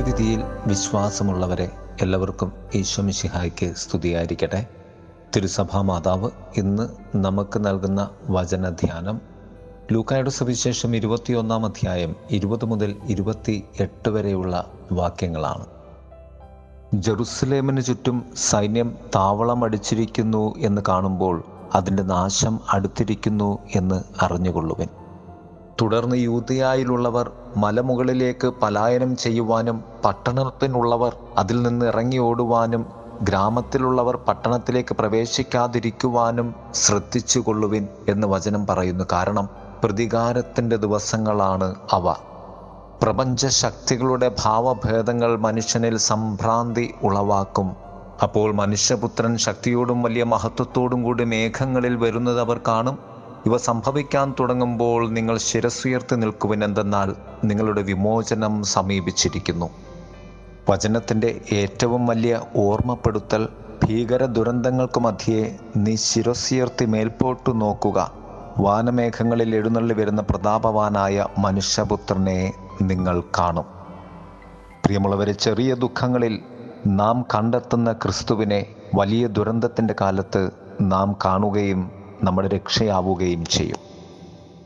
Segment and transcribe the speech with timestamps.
[0.00, 1.70] നിത്യവിധിയിൽ വിശ്വാസമുള്ളവരെ
[2.00, 4.66] എല്ലാവർക്കും ഈശ്വമിഷിഹായ്ക്ക് സ്തുതിയായിരിക്കട്ടെ.
[5.36, 9.20] തിരുസഭാ മാതാവ് ഇന്ന് നമുക്ക് നൽകുന്ന വചനധ്യാനം
[9.92, 15.66] ലൂക്കായുടെ സവിശേഷം ഇരുപത്തിയൊന്നാം അധ്യായം ഇരുപത് മുതൽ ഇരുപത്തി എട്ട് വരെയുള്ള വാക്യങ്ങളാണ്.
[16.94, 24.88] ജെറുസലേമിന് ചുറ്റും സൈന്യം താവളം അടിച്ചിരിക്കുന്നു എന്ന് കാണുമ്പോൾ അതിന്റെ നാശം അടുത്തിരിക്കുന്നു എന്ന് അറിഞ്ഞുകൊള്ളുവൻ.
[25.80, 32.86] തുടർന്ന് യൂതയായിലുള്ളവർ മലമുകളിലേക്ക് പലായനം ചെയ്യുവാനും പട്ടണത്തിനുള്ളവർ അതിൽ നിന്ന് ഇറങ്ങി ഓടുവാനും
[33.22, 39.04] ഗ്രാമത്തിലുള്ളവർ പട്ടണത്തിലേക്ക് പ്രവേശിക്കാതിരിക്കുവാനും ശ്രദ്ധിച്ചുകൊള്ളുവിൻ എന്ന് വചനം പറയുന്നു.
[39.12, 39.48] കാരണം
[39.84, 42.06] പ്രതികാരത്തിന്റെ ദിവസങ്ങളാണ് അവ.
[43.02, 47.68] പ്രപഞ്ച ശക്തികളുടെ ഭാവഭേദങ്ങൾ മനുഷ്യനിൽ സംഭ്രാന്തി ഉളവാക്കും.
[48.22, 53.09] അപ്പോൾ മനുഷ്യപുത്രൻ ശക്തിയോടും വലിയ മഹത്വത്തോടും കൂടി മേഘങ്ങളിൽ വരുന്നത് അവർ കാണും.
[53.46, 59.70] ഇവ സംഭവിക്കാൻ തുടങ്ങുമ്പോൾ നിങ്ങൾ ശിരസുയർത്തി നിൽക്കുവിൻ എന്തെന്നാൽ നിങ്ങളുടെ വിമോചനം സമീപിച്ചിരിക്കുന്നു.
[60.70, 63.48] വചനത്തിന്റെ ഏറ്റവും വലിയ ഓർമ്മപ്പെടുത്തൽ
[63.84, 68.12] ഭീകര ദുരന്തങ്ങൾക്ക് മധ്യേ നീ ശിരസുയർത്തി മേൽപോട്ടു നോക്കുക.
[68.58, 73.64] വാനമേഘങ്ങളിൽ എഴുന്നള്ളി വരുന്ന പ്രതാപവാനായ മനുഷ്യപുത്രനെ നിങ്ങൾ കാണും.
[74.84, 76.40] പ്രിയമുള്ളവരെ ചെറിയ ദുഃഖങ്ങളിൽ
[76.86, 83.76] നാം കണ്ടെത്തുന്ന ക്രിസ്തുവിനെ വലിയ ദുരന്തത്തിന്റെ കാലത്ത് നാം കാണുകയും നമ്മുടെ രക്ഷയാവുകയും ചെയ്യും.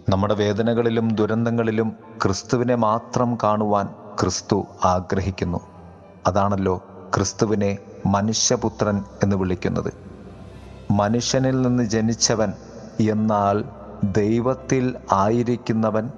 [0.08, 3.88] നമ്മുടെ വേദനകളിലും ദുരന്തങ്ങളിലും ക്രിസ്തുവിനെ മാത്രം കാണുവാൻ
[4.20, 5.60] ക്രിസ്തു ആഗ്രഹിക്കുന്നു.
[6.27, 6.77] അതാണല്ലോ
[7.14, 9.92] ക്രിസ്തുവിനെ മനുഷ്യപുത്രൻ എന്ന് വിളിക്കുന്നത്.
[10.91, 12.52] മനുഷ്യനിൽ നിന്ന് ജനിച്ചവൻ
[13.00, 13.64] എന്നാൽ
[14.05, 16.10] ദൈവത്തിൽ ആയിരിക്കുന്നവൻ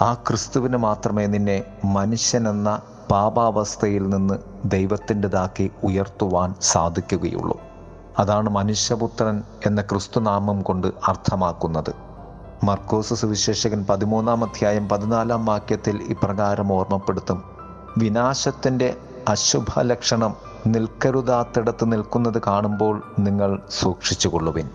[0.00, 7.69] ആ ക്രിസ്തുവിന് മാത്രമേ നിന്നെ മനുഷ്യനെന്ന പാപാവസ്ഥയിൽ നിന്ന് ദൈവത്തിന്റെതാക്കി ഉയർത്തുവാൻ സാധിക്കുകയുള്ളൂ.
[8.18, 11.94] അതാണ് മനുഷ്യപുത്രൻ എന്ന ക്രിസ്തുനാമം കൊണ്ട് അർത്ഥമാക്കുന്നത്.
[12.64, 17.42] മർക്കോസ് സുവിശേഷകൻ പതിമൂന്നാം അധ്യായം പതിനാലാം വാക്യത്തിൽ ഇപ്രകാരം ഓർമ്മപ്പെടുത്തും.
[17.98, 18.96] വിനാശത്തിന്റെ
[19.28, 24.68] അശുഭ ലക്ഷണം നിൽക്കരുതാത്തിടത്ത് നിൽക്കുന്നത് കാണുമ്പോൾ നിങ്ങൾ സൂക്ഷിച്ചുകൊള്ളുവിൻ.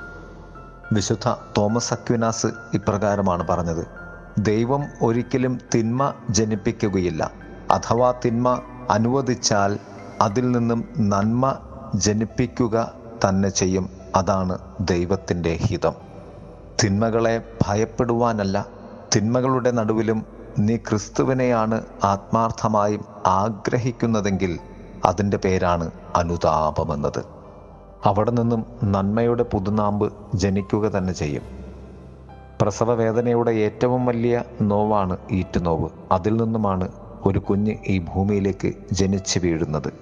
[0.94, 3.88] വിശുദ്ധ തോമസ് അക്വിനാസ് ഇപ്രകാരമാണ് പറഞ്ഞത്.
[4.38, 7.32] ദൈവം ഒരിക്കലും തിന്മ ജനിപ്പിക്കുകയില്ല.
[7.72, 9.80] അഥവാ തിന്മ അനുവദിച്ചാൽ
[10.22, 11.56] അതിൽ നിന്നും നന്മ
[11.96, 13.90] ജനിപ്പിക്കുക തന്നെ ചെയ്യും.
[14.16, 15.94] അതാണ് ദൈവത്തിന്റെ ഹിതം.
[16.84, 18.66] തിന്മകളെ ഭയപ്പെടുവാനല്ല
[19.16, 20.26] തിന്മകളുടെ നടുവിലും
[20.60, 24.60] നീ ക്രിസ്തുവിനെയാണ് ആത്മാർത്ഥമായും ആഗ്രഹിക്കുന്നതെങ്കിൽ
[25.06, 27.26] അതിന്റെ പേരാണ് അനുതാപമെന്നത്.
[28.06, 31.42] അവിടെ നിന്നും നന്മയുടെ പുതുനാമ്പ് ജനിക്കുക തന്നെ ചെയ്യും.
[32.62, 35.90] പ്രസവ വേദനയുടെ ഏറ്റവും വലിയ നോവാണ് ഈറ്റുനോവ്.
[36.12, 36.92] അതിൽ നിന്നുമാണ്
[37.26, 39.94] ഒരു കുഞ്ഞ് ഈ ഭൂമിയിലേക്ക് ജനിച്ചു വീഴുന്നത്.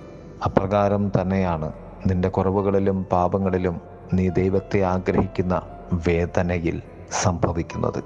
[0.45, 1.71] അപ്രകാരം തന്നെയാണ്
[2.07, 3.81] നിന്റെ കുറവുകളിലും പാപങ്ങളിലും
[4.13, 5.61] നീ ദൈവത്തെ ആഗ്രഹിക്കുന്ന
[5.93, 6.81] വേദനയിൽ
[7.11, 8.03] സംഭവിക്കുന്നത്.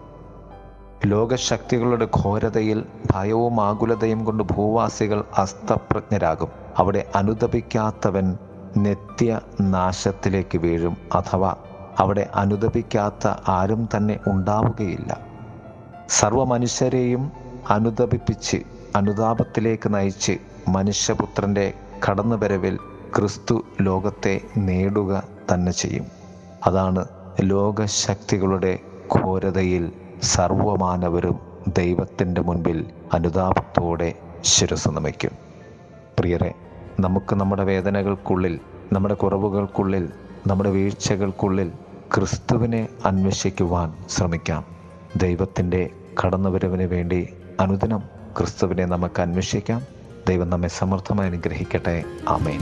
[1.06, 6.48] ലോകശക്തികളുടെ ഘോരതയിൽ ഭയവും ആകുലതയും കൊണ്ട് ഭൂവാസികൾ അസ്തപ്രജ്ഞരാകും.
[6.78, 8.38] അവിടെ അനുദപിക്കാത്തവൻ
[8.78, 11.56] നിത്യ നാശത്തിലേക്ക് വീഴും അഥവാ
[12.00, 15.18] അവിടെ അനുദപിക്കാത്ത ആരും തന്നെ ഉണ്ടാവുകയില്ല.
[16.10, 17.32] സർവ മനുഷ്യരെയും
[17.70, 18.58] അനുദപിപ്പിച്ച്
[18.96, 20.38] അനുതാപത്തിലേക്ക് നയിച്ച്
[20.68, 21.74] മനുഷ്യപുത്രന്റെ
[22.10, 22.80] കടന്നുവരവിൽ
[23.16, 25.24] ക്രിസ്തു ലോകത്തെ നേടുക
[25.54, 26.06] തന്നെ ചെയ്യും.
[26.66, 27.06] അതാണ്
[27.42, 28.80] ലോകശക്തികളുടെ
[29.18, 29.92] ഘോരതയിൽ
[30.24, 31.40] സർവമാനവരും
[31.78, 35.32] ദൈവത്തിന്റെ മുൻപിൽ അനുതാപത്തോടെ ശിരസ് നമിക്കും.
[36.20, 36.54] പ്രിയരെ
[37.00, 38.60] നമുക്ക് നമ്മുടെ വേദനകൾക്കുള്ളിൽ
[38.94, 40.10] നമ്മുടെ കുറവുകൾക്കുള്ളിൽ
[40.48, 41.72] നമ്മുടെ വീഴ്ചകൾക്കുള്ളിൽ
[42.16, 44.66] ക്രിസ്തുവിനെ അന്വേഷിക്കുവാൻ ശ്രമിക്കാം.
[45.18, 45.90] ദൈവത്തിന്റെ
[46.26, 48.00] കടന്നുവരവിന് വേണ്ടി അനുദിനം
[48.38, 49.97] ക്രിസ്തുവിനെ നമുക്ക് അന്വേഷിക്കാം.
[50.28, 52.04] ദൈവം നമ്മെ സമർത്ഥമായി അനുഗ്രഹിക്കട്ടെ.
[52.28, 52.60] ആമേൻ.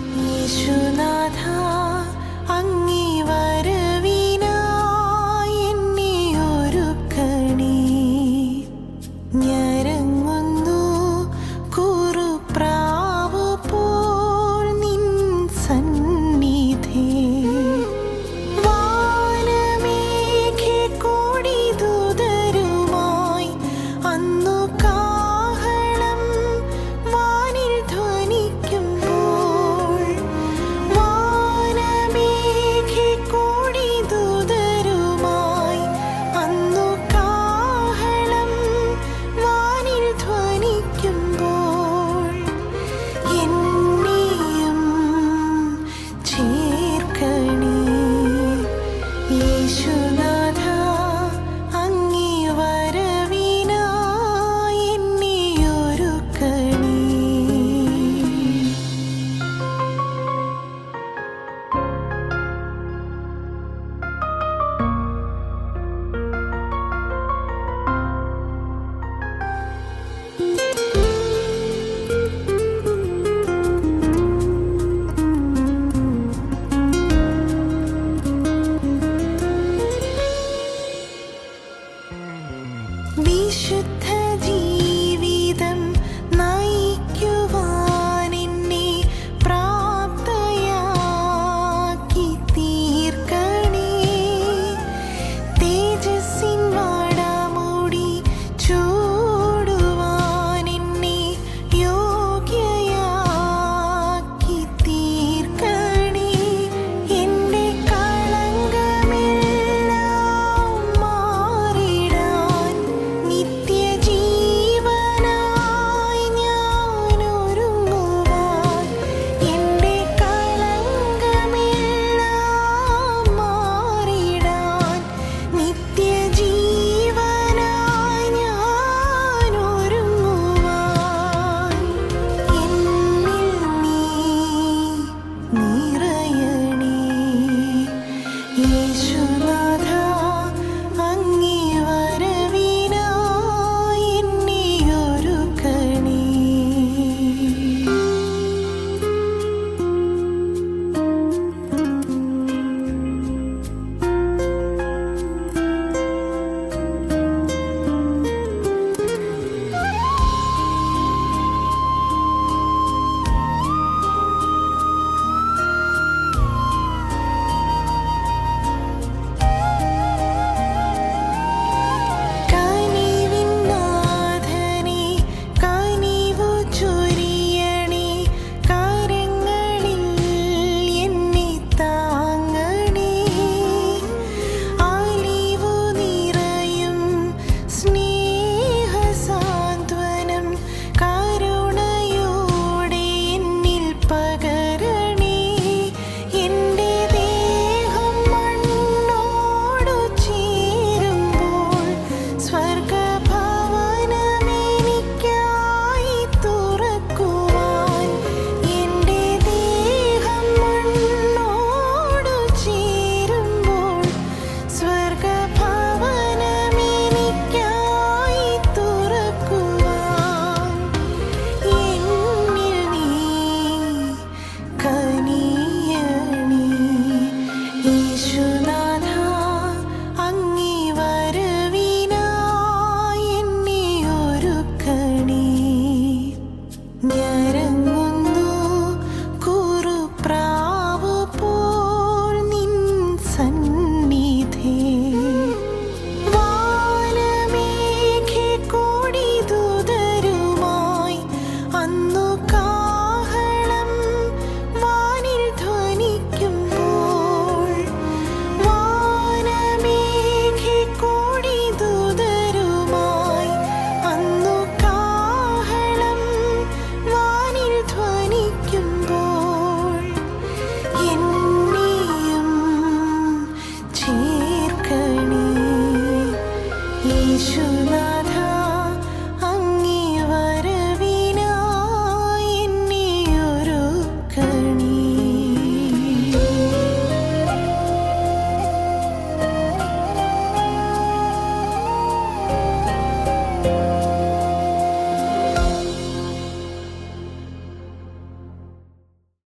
[83.18, 84.25] 你是太。